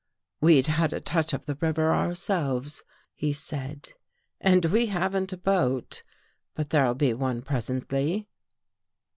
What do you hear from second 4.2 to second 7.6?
and we haven't a boat, but there'll be one